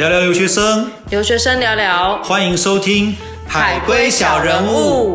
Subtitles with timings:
[0.00, 3.12] 聊聊留学生，留学生聊聊欢迎收听
[3.46, 5.14] 《海归小人物》。。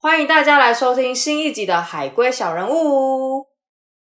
[0.00, 2.72] 欢迎大家来收听新一集的《海归小人物》。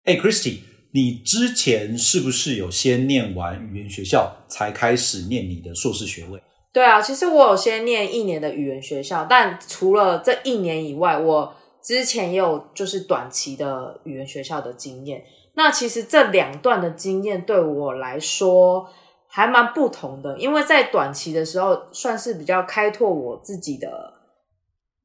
[0.03, 0.57] 哎，Christy，
[0.91, 6.43] 你之前是不是有先念完语言学校，才开始念你的硕士学位？
[6.75, 15.23] 对啊，其实我有先念一年的语言学校，但除了这一年以外，我之前也有就是短期的语言学校的经验。
[15.53, 18.89] 那其实这两段的经验对我来说
[19.25, 24.13] 还蛮不同的，因为在短期的时候算是比较开拓我自己的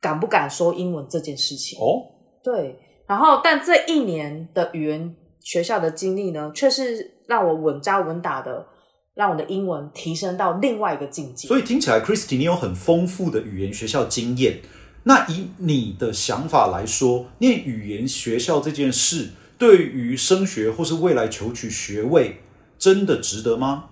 [0.00, 1.78] 敢不敢说英文这件事情。
[1.78, 2.02] 哦，
[2.42, 8.66] 对，然后但这一年的语言学校的经历呢，却是让我稳扎稳打的，
[9.14, 11.48] 让我的英文提升到另外一个境界。
[11.48, 14.60] 所以听起来，Christy 你有很丰富的语言学校经验。
[15.02, 22.40] 那以你的想法来说，念语言学校这件事，对于升学或是未来求取学位，
[22.78, 23.86] 真的值得吗？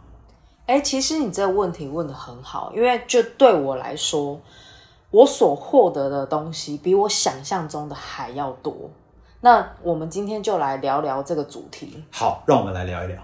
[0.67, 4.39] 哎，其实你这个问题问的很好，因为就对我来说，
[5.11, 8.91] 我所获得的东西比我想象中的还要多。
[9.41, 12.05] 那我们今天就来聊聊这个主题。
[12.11, 13.23] 好，让我们来聊一聊。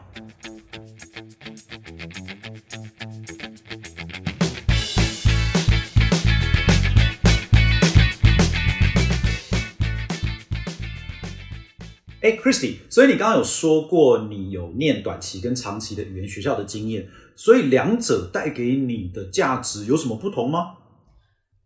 [12.25, 20.77] 哎，Christy，所以你刚刚有说过你有念短期跟长期的语言学校的经验，所以两者带给你的价值有什么不同吗？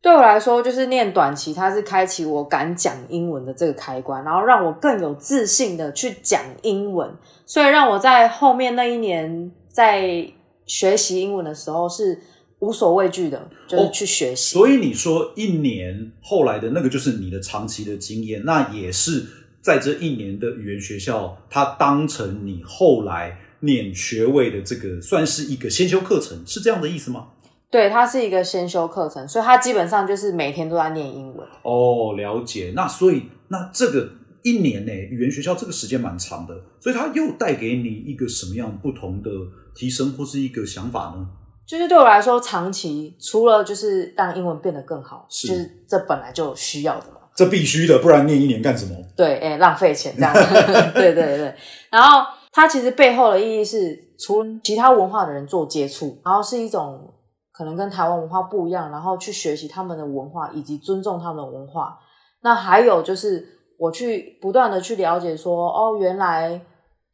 [0.02, 7.08] 对我来说，就是念短期，它是开启我敢讲英文的这个开关，然后让我更有自信的去讲英文，
[7.46, 10.28] 所以让我在后面那一年在
[10.66, 12.20] 学习英文的时候是
[12.58, 14.54] 无所畏惧的，就是去学习。
[14.54, 19.24] 所以你说一年后来的那个就是你的长期的经验，那也是
[19.68, 27.26] 在这一年的语言学校，它当成你后来念学位的这个算是一个先修课程，是这样的意思吗？
[27.70, 31.46] 对，它是一个先修课程，所以它基本上就是每天都在念英文。
[31.64, 32.72] 哦，了解。
[32.74, 34.10] 那所以那这个
[34.42, 39.30] 一年呢，语言学校这个时间蛮长的，所以它又带给你一个什么样不同的
[39.74, 41.28] 提升或是一个想法呢？
[41.66, 47.17] 就是对我来说，长期除了就是让英文变得更好，是就是这本来就需要的嘛。
[47.38, 48.96] 这必须的，不然念一年干什么？
[49.16, 50.34] 对，哎、浪费钱这样。
[50.92, 51.54] 对对对。
[51.88, 57.14] 然后它其实背后的意义是，除其他文化的人做接触，然后是一种
[57.52, 61.96] 可能跟台湾文化不一样，然后去学习他们的文化以及尊重他们的文化。
[62.42, 63.46] 那还有就是
[63.78, 66.60] 我去不断的去了解说，哦，原来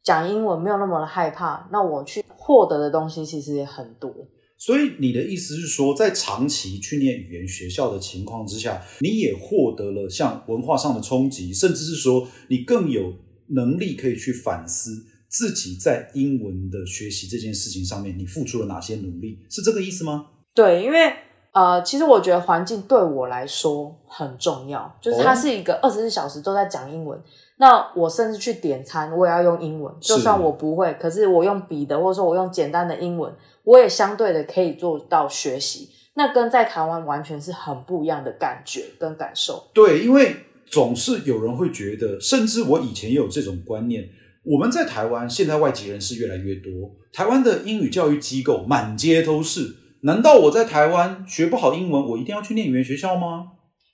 [0.03, 4.11] 讲英文没有那么的害怕，那我去获得的东西其实也很多。
[4.57, 13.13] 所以你的意思是说，在长期去念语言学校的情况之下，你也获得了像文化上的冲击，甚至是说你更有
[13.49, 20.27] 能力可以去反思自己在英文的学习这件事情上面，你付出了哪些努力，是这个意思吗？
[20.53, 21.13] 对，因为
[21.51, 27.21] 呃，其实我觉得环境对我来说很重要，就是它哦是一个二十四小时都在讲英文。
[27.57, 33.33] 那我甚至去点餐，我也要用英文，就算我不会，可是我用笔的，或者说我用简单的英文，
[33.65, 35.89] 我也相对的可以做到学习。
[36.17, 39.69] 那跟在台湾完全是很不一样的感觉跟感受。
[39.73, 40.33] 对，因为
[40.65, 44.07] 总是有人会觉得，甚至我以前也有这种观念。
[44.45, 46.71] 我们在台湾，现在外籍人士越来越多，
[47.11, 49.75] 台湾的英语教育机构满街都是。
[50.03, 53.47] 难道我在台湾学不好英文，我一定要去念语言学校吗？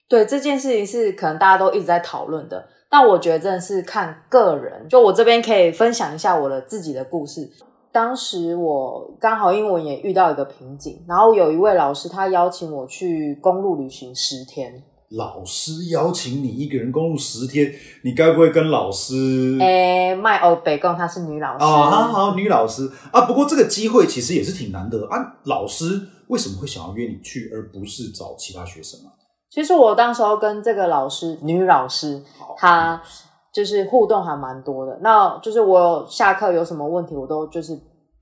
[0.10, 4.88] 对这件事情是可能大家都一直在讨论的，但我觉得真的是看个人。
[4.90, 7.50] 就我这边可以分享一下我的自己的故事。
[7.92, 14.84] 当时我刚好英文也遇到一个瓶颈，然后有一位老师他邀请我去公路旅行十天。
[15.10, 17.70] 老师邀请你一个人公路十天，
[18.06, 19.58] 你该不会跟老师？
[19.60, 23.26] 诶，麦欧北贡她是女老师，啊，好好，女老师啊。
[23.26, 25.18] 不过这个机会其实也是挺难得啊。
[25.44, 29.12] 老师为什么会想要约你去，而不是找其他学生啊？
[29.50, 32.24] 其实我当时候跟这个老师，女老师，
[32.56, 33.04] 她
[33.54, 34.98] 就是互动还蛮多的。
[35.02, 37.78] 那就是我下课有什么问题，我都就是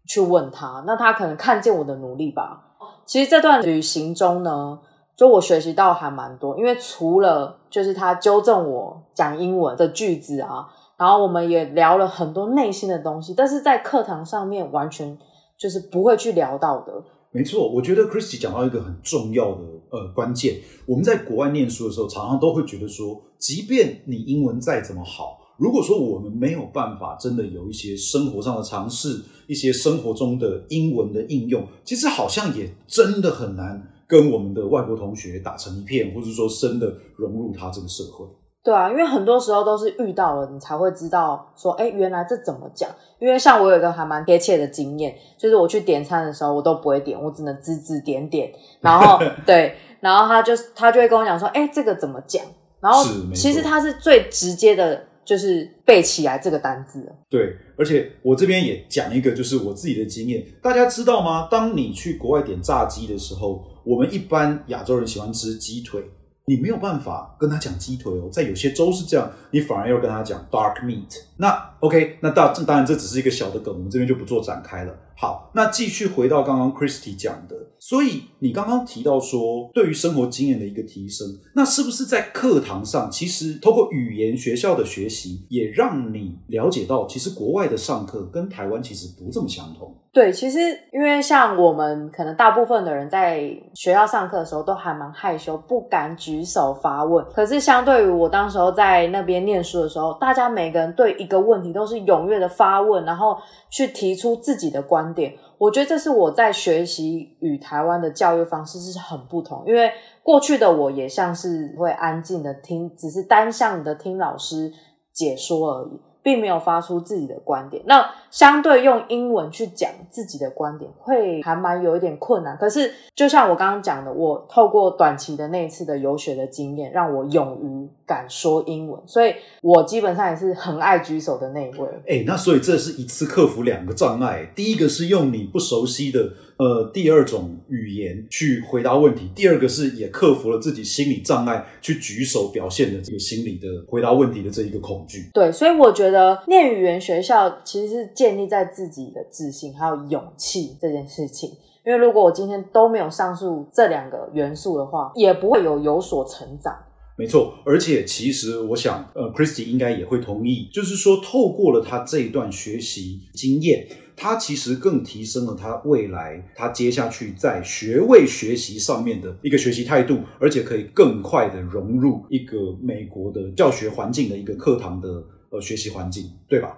[0.08, 0.84] 去问他。
[0.88, 2.66] 那他可能看见我的努力吧。
[3.06, 4.80] 其实这段旅行中呢，
[5.16, 10.68] 就我学习到还蛮多，因为除了就是他纠正我讲英文的句子啊，
[10.98, 15.18] 然后我们也聊了很多内心的东西，但是在课堂上面完全
[15.58, 16.94] 就是不会去聊到的。
[17.32, 20.60] 没错，我觉得 Christy 讲到一个很重要的呃关键。
[20.88, 38.26] 我们在国外念书的时候，常常都会觉得说，即便你英文再怎么好，如果说我们没有办法真的有一些生活上的尝试，一些生活中的英文的应用，其实好像也真的很难跟我们的外国同学打成一片，或者说真的融入他这个社会。
[38.70, 42.88] 对啊，因为很多时候都是遇到了，你才会知道说，哎，原来这怎么讲？
[43.18, 52.46] 因为像我有一个还蛮贴切的经验，就是我去点餐的时候，我都不会点，我只能指指点点，然后 对，然后他就他就会跟我讲说，哎，这个怎么讲？
[52.80, 57.12] 然后其实他是最直接的，就是背起来这个单字。
[57.28, 61.48] 对，而且我这边也讲一个，就是我自己的经验，大家知道吗？
[61.50, 66.04] 当你去国外点炸鸡的时候，我们一般亚洲人喜欢吃鸡腿。
[66.50, 71.29] 你没有办法跟他讲鸡腿哦，在有些州是这样，你反而要跟他讲 dark meat。
[71.42, 74.94] 那 OK，那当当然这只是一个小的梗，我们这边就不做展开了。
[75.16, 89.94] 好，那继续回到刚刚 Christy 讲的，所以你刚刚提到说，对于生活经验的一个提升，那是不是在课堂上，其实透过语言学校的学习，也让你了解到，其实国外的上课跟台湾其实不这么相同。
[90.12, 90.60] 对，其实
[90.92, 93.42] 因为像我们可能大部分的人在
[93.76, 97.24] 学校上课的时候都还蛮害羞，不敢举手发问。
[97.34, 103.38] 可是相对于我当时候在那边念书的时候，大家每个人对一个问题都是踊跃的发问，然后
[103.70, 105.34] 去提出自己的观点。
[105.58, 109.90] 我觉得这是我在学习与台湾的教育方式是很不同，因为
[110.22, 114.74] 过去的我也像是会安静的听，只是单向的听老师
[115.14, 116.02] 解说而已。
[116.22, 122.58] 并没有发出自己的观点，那相对用英文去讲自己的观点，会还蛮有一点困难。
[122.58, 131.88] 可是，就像我刚刚讲的，我透过短期的那一次的游学的经验，让我勇于敢说英文，所以我基本上也是很爱举手的那一位。
[132.08, 136.32] 哎，那所以这是一次克服两个障碍，第一个是用你不熟悉的。
[136.58, 145.30] 呃，第二种语言去回答问题，第二个是也克服了自己心理障碍，去举手表现的这个心理的回答问题的这一个恐惧。
[145.34, 151.50] 对，所以我觉得念语言学校其实是建立在自己的自信还有勇气这件事情。
[151.86, 156.76] 因为如果我今天都没有上述这两个元素的话，也不会有有所成长。
[157.20, 163.86] 没错，而且其实我想，呃，Christy 应该也会同意，就是说透过了他这一段学习经验。
[164.22, 176.78] 他其实更提升了他未来，他接下去在学位学习上面的一个学习态度，而且可以更快的融入一个美国的教学环境的一个课堂的呃学习环境，对吧？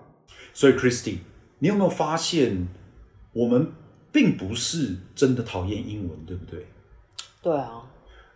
[0.53, 1.15] 所以，Christy，
[1.57, 2.67] 你有没有发现，
[3.33, 3.67] 我们
[4.11, 6.67] 并不是真的讨厌英文，对不对？
[7.41, 7.81] 对啊，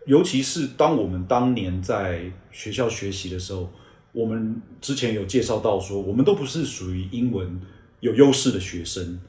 [0.06, 3.70] 尤其是当我们当年在学校学习的时候，
[4.12, 7.62] 我们之前有介绍到说，我们都不是属于英文。
[8.02, 9.20] 有优势的学生，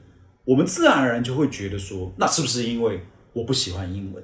[0.45, 3.01] 我们自然而然就会觉得说，那是不是因为
[3.33, 4.23] 我不喜欢英文？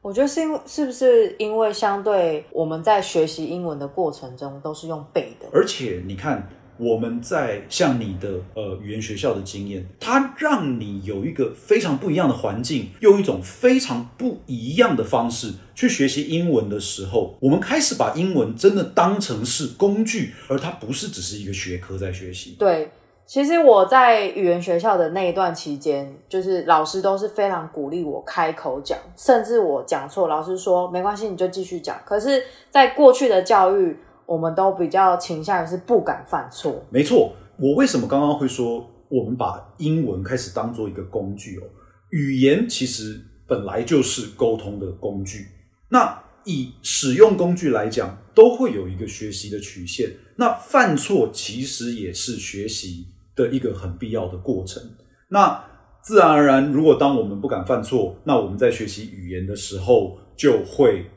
[0.00, 6.48] 我觉得是因为是不是因为相对我们在学习英文的过程中都是用背的，而且你看
[6.78, 22.56] 我们在像你的呃语言学校的经验，它让你有一个非常不一样的环境，用一种非常不一样的方式去学习英文的时候，我们开始把英文真的当成是工具，而它不是只是一个学科在学习。
[22.58, 22.88] 对。
[23.26, 32.00] 其实我在语言学校的那一段期间，就是老师都是非常鼓励我开口讲，甚至我讲错，老师说没关系，你就继续讲。
[32.06, 33.94] 可是，在过去的教育，
[34.28, 36.84] 我们都比较倾向于是不敢犯错。
[36.90, 41.62] 没错，我为什么刚刚会说我们把英文开始当做一个工具哦？
[42.10, 45.46] 语言其实本来就是沟通的工具。
[45.88, 50.10] 那以使用工具来讲，都会有一个学习的曲线。
[50.36, 53.06] 那犯错其实也是学习。
[53.38, 54.82] 的一个很必要的过程。
[55.28, 55.64] 那
[56.02, 61.08] 自然而然，如果当我们不敢犯错，那我们在学习语言的时候就会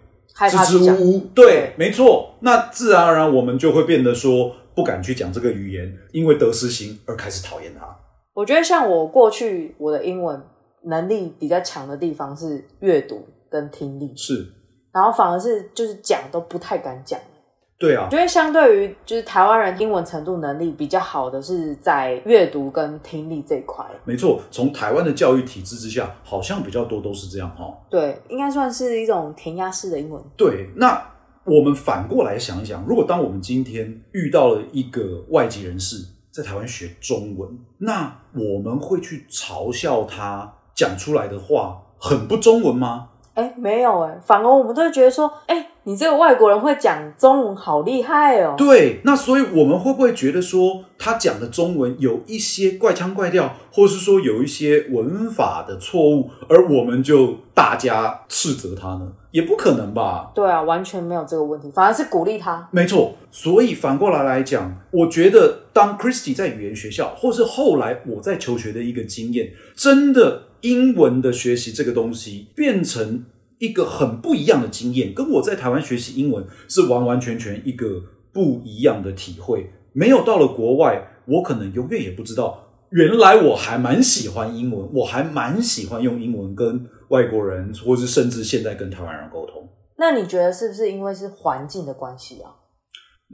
[0.49, 1.19] 支支吾吾。
[1.33, 2.35] 对，没错。
[2.41, 7.85] 那自然而然，我们就会变得说不敢去讲这个语言，因为得失心而开始讨厌它。
[8.33, 10.41] 我觉得像我过去我的英文
[10.85, 14.47] 能力比较强的地方是阅读跟听力，是，
[14.93, 17.19] 然后反而是就是讲都不太敢讲。
[17.81, 23.83] 对啊，因为相对于就是台湾人英文程度能力比较好的是在阅读跟听力这一块。
[24.05, 27.75] 没错，从台湾的教育体制之下，好像比较多都是这样哈。
[27.89, 30.21] 对，应该算是一种填鸭式的英文。
[30.37, 31.03] 对，那
[31.43, 43.09] 我们反过来想一想，如果当我们今天遇到了一个外籍人士在台湾学中文，那我们会去嘲笑他讲出来的话很不中文吗？
[43.33, 45.69] 哎，没有哎，反而我们都会觉得说，哎。
[45.83, 48.53] 你这个外国人会讲中文，好厉害哦！
[48.55, 59.11] 对，那所以我们会不会觉得说他讲的中文有一些怪腔怪调，或是说有一些文法的错误，而我们就大加斥责他呢？
[59.31, 60.31] 也不可能吧？
[60.35, 62.67] 对啊，完全没有这个问题，反而是鼓励他。
[62.69, 73.23] 没错，所以反过来来讲，我觉得当 Christy 在语言学校，或是后来我在求学的一个经验，真的英文的学习这个东西变成。
[73.61, 78.01] 一个很不一样的经验，跟我在台湾学习英文是完完全全一个
[78.33, 79.71] 不一样的体会。
[79.93, 89.69] 没有到了国外，我可能永远也不知道，原来我还蛮喜欢英文，我还蛮喜欢用英文跟外国人，或是甚至现在跟台湾人沟通。
[89.99, 92.49] 那你觉得是不是因为是环境的关系啊？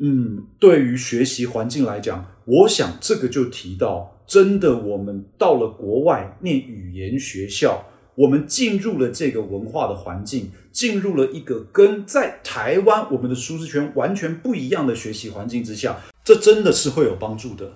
[0.02, 7.86] 嗯，对于学习环境来讲，我想这个就提到，真的我们到了国外念语言学校，
[8.18, 17.74] 我们进入了这个文化的环境，进入了一个跟在台湾我们的舒适圈完全不一样的学习环境之下，这真的是会有帮助的。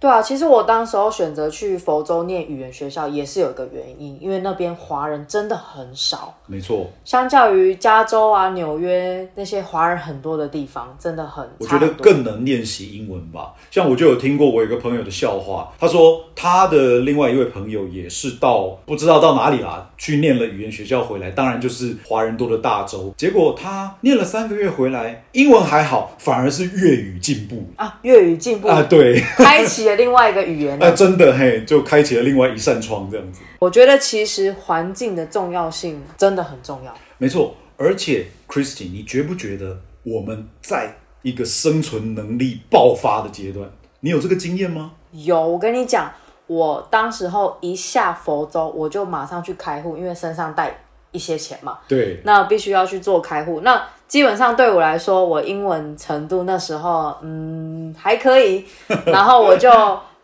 [0.00, 6.34] 对啊，其实我当时候选择去佛州念语言学校也是有一个原因，因为那边华人真的很少。
[6.46, 13.54] 没错，相较于加州啊、纽约那些华人很多的地方，真的很我觉得更能练习英文吧。
[13.70, 23.14] 像我就有听过我一个朋友的笑话，他说他的另外一位朋友也是到不知道到哪里啦，去念了语言学校回来，当然就是华人多的大洲。
[23.16, 30.78] 结果他念了三个月回来，英文还好，反而是粤语进步啊，粤语进步啊，对，开启了另外一个语言。
[30.82, 33.40] 哎，真的嘿，就开启了另外一扇窗这样子。
[33.58, 36.94] 我觉得其实环境的重要性真的很重要。
[37.18, 43.70] 没错，而且 Christy，你觉不觉得我们在一个生存能力爆发的阶段，
[44.00, 44.92] 你有这个经验吗？
[45.12, 46.12] 有，我跟你讲，
[46.46, 50.76] 我当时候一下佛州，我就马上去开户，因为身上带
[51.12, 51.78] 一些钱嘛。
[51.88, 53.60] 对，那必须要去做开户。
[53.62, 53.82] 那
[54.14, 58.64] 基本上对我来说，我英文程度那时候嗯还可以，
[59.06, 59.68] 然后我就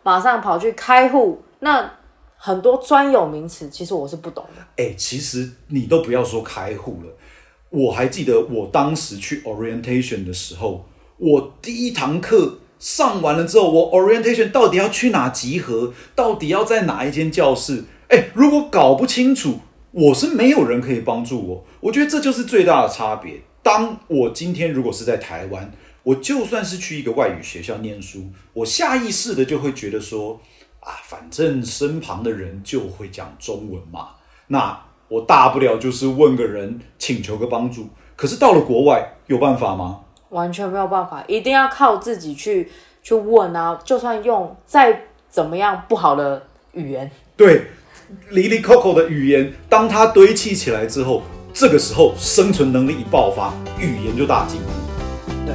[0.01, 1.43] 马上跑去开户。
[1.59, 1.91] 那
[2.37, 4.81] 很多专有名词，其实我是不懂的。
[4.81, 7.11] 哎、其实你都不要说开户了，
[7.69, 10.85] 我还记得我当时去 orientation 的时候，
[11.17, 17.83] 我第一堂课上完了之后，我 orientation 到底要去哪集合，到底要在哪一间教室？
[18.07, 19.59] 哎、如果搞不清楚，
[19.91, 21.65] 我是没有人可以帮助我。
[21.81, 23.41] 我觉得这就是最大的差别。
[23.63, 25.71] 当我今天如果是在台湾，
[26.03, 30.39] 我就算是去一个外语学校念书，我下意识的就会觉得说，
[30.79, 34.09] 啊，反正身旁的人就会讲中文嘛，
[34.47, 37.89] 那我大不了就是问个人，请求个帮助。
[38.15, 40.01] 可是到了国外，有办法吗？
[40.29, 42.71] 完全没有办法，一定要靠自己去
[43.03, 43.79] 去问啊！
[43.83, 47.67] 就算用再怎么样不好的语言，对，
[48.29, 51.21] 离离扣扣的语言，当它堆砌起来之后，
[51.53, 54.67] 这个时候生存能力一爆发，语言就大进步。
[55.45, 55.53] 对，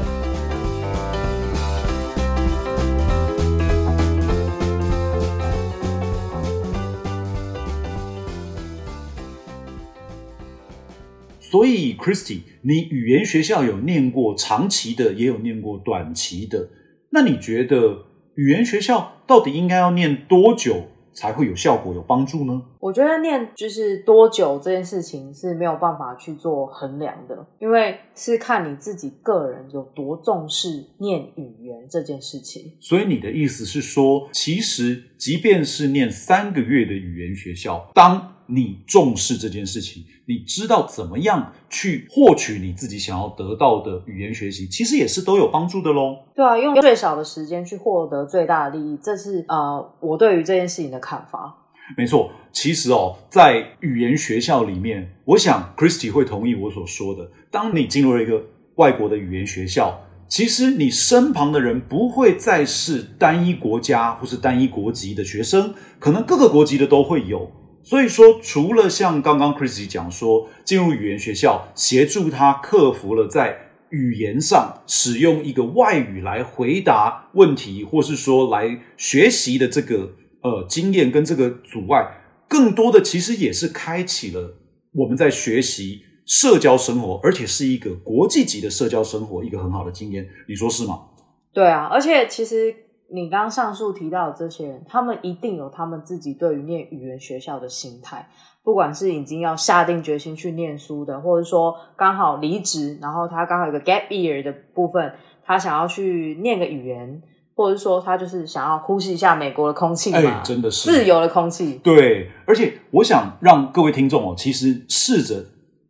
[11.41, 16.69] 所以，Christy，你语言学校有念过长期的，也有念过短期的。
[17.11, 18.05] 那你觉得
[18.37, 22.63] 语言学校到底应该要念多久才会有效果、有帮助呢？
[22.79, 32.71] 我觉得念就是多久这件事情是没有办法去做衡量的，因为是看你自己个人有多重视念语言这件事情。
[32.79, 46.17] 所以你的意思是说，其实即便是念三个月的语言学校，当你重视这件事情，你知道怎么样去获取你自己想要得到的语言学习，其实也是都有帮助的喽。
[46.35, 51.63] 对啊，用最少的时间去获得最大的利益，这是呃我对于这件事情的看法。
[51.97, 57.31] 没错，其实哦，在语言学校里面，我想 Christy 会同意我所说的。
[57.51, 58.43] 当你进入了一个
[58.75, 67.49] 外国的语言学校，其实你身旁的人不会再是单一国家或是单一国籍的学生，可能各个国籍的都会有。
[67.87, 82.05] 所以说，除了像刚刚 Christy 讲说，进入语言学校协助他克服了在语言上使用一个外语来回答问题，或是说来学习的这个呃经验跟这个阻碍，
[82.49, 84.57] 更多的其实也是开启了
[84.93, 91.03] 我们在学习社交生活，而且是一个国际级的社交生活一个很好的经验，你说是吗？
[91.53, 92.75] 对啊，而且其实
[93.09, 98.29] 你刚刚上述提到的这些人，他们一定有他们自己对于念语言学校的心态，
[98.65, 105.13] 不管是已经要下定决心去念书的，或者说刚好离职，然后他刚好有个 gap year 的部分，
[105.45, 107.23] 他想要去念个语言，
[107.55, 111.81] 或者是说他就是想要呼吸一下美国的空气嘛，哎真的是自由的空气。
[111.85, 115.45] 对，而且我想让各位听众哦，其实试着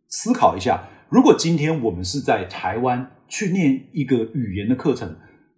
[0.09, 5.15] 思考一下，如果今天我们是在台湾去念一个语言的课程，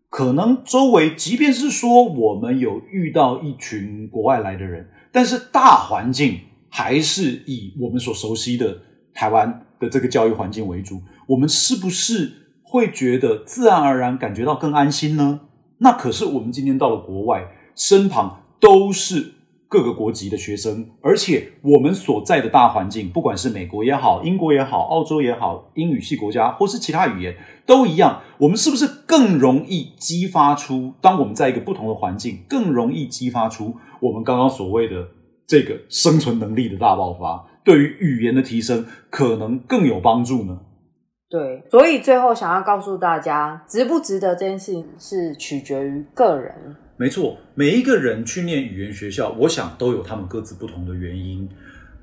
[0.10, 6.40] 可能周围即便是说我们有遇到一群国外来的人，但是大环境
[6.70, 8.80] 还是以我们所熟悉的
[9.14, 12.32] 台湾的这个教育环境为主，我们是不是
[12.64, 15.42] 会觉得自然而然感觉到更安心呢？
[15.78, 19.36] 那可是我们今天到了国外，身旁都是
[19.70, 27.36] 各个国籍的学生，而且我们所在的大环境，不管是美国也好、英国也好、澳洲也好，英语系国家或是其他语言
[27.68, 30.94] 都一样，我们是不是更容易激发出？
[31.00, 35.08] 当我们在一个不同的环境，更容易激发出我们刚刚所谓的
[35.46, 40.62] 这个生存能力的大爆发，对于语言的提升可能更有帮助呢？
[41.30, 46.76] 对，所以最后想要告诉大家，值不值得这件事情是取决于个人。
[47.00, 51.48] 没错，每一个人去念语言学校，我想都有他们各自不同的原因。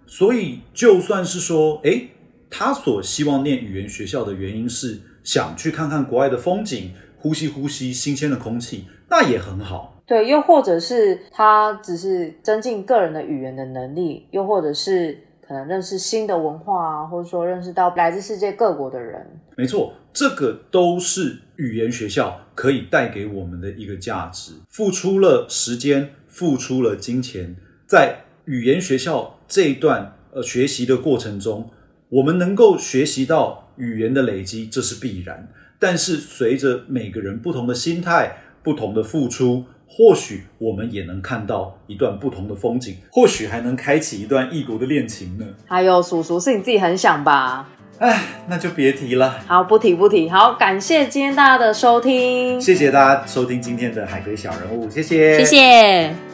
[0.06, 2.08] 所以，就算是说，诶，
[2.48, 10.02] 他所希望念语言学校的原因是想去看看国外的风景，呼吸呼吸新鲜的空气，那也很好。
[10.06, 15.18] 对，又或者是他只是增进个人的语言的能力，又或者是。
[15.46, 19.24] 可能认识新的文化啊，或者说认识到来自世界各国的人。
[19.56, 24.54] 没错，这个都是语言学校可以带给我们的一个价值。
[24.68, 27.54] 付出了时间，付出了金钱，
[27.86, 31.70] 在语言学校这一段呃学习的过程中，
[32.08, 35.48] 我们能够学习到语言的累积，这是必然。
[35.78, 39.66] 但是随着每个人不同的心态、不同的付出。
[39.96, 45.46] 或许我们也能看到一段不同的风景，或许还能开启一段异国的恋情呢。
[45.66, 47.66] 还有叔叔是你自己很想吧？
[47.98, 49.38] 哎，那就别提了。
[49.46, 50.28] 好，不提不提。
[50.28, 56.25] 好，感谢今天大家的收听，谢谢大家收听今天的海龟小人物，谢谢，谢谢。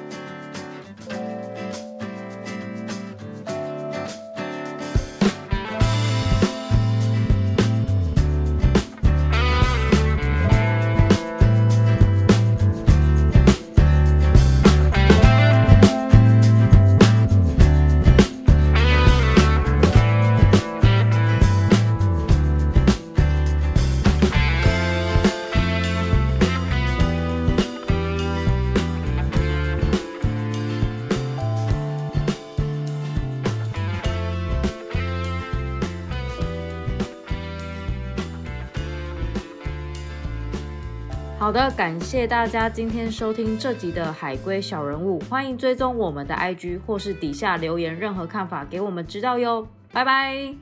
[41.52, 50.54] 好的，感谢大家今天收听这集的海龟小人物，欢迎追踪我们的 IG 或是底下留言任何看法给我们知道哟，拜拜。